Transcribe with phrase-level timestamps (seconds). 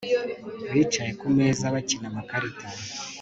[0.73, 2.65] Bicaye kumeza bakina amakarita